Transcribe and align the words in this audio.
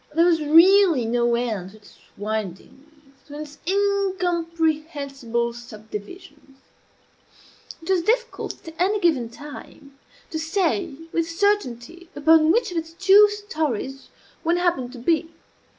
There 0.15 0.25
was 0.25 0.41
really 0.41 1.05
no 1.05 1.35
end 1.35 1.69
to 1.69 1.77
its 1.77 1.99
windings 2.17 2.89
to 3.27 3.39
its 3.39 3.59
incomprehensible 3.67 5.53
subdivisions. 5.53 6.57
It 7.83 7.87
was 7.87 8.01
difficult, 8.01 8.67
at 8.67 8.73
any 8.79 8.99
given 8.99 9.29
time, 9.29 9.99
to 10.31 10.39
say 10.39 10.95
with 11.13 11.29
certainty 11.29 12.09
upon 12.15 12.51
which 12.51 12.71
of 12.71 12.77
its 12.79 12.93
two 12.93 13.29
stories 13.29 14.09
one 14.41 14.57
happened 14.57 14.91
to 14.93 14.97
be. 14.97 15.29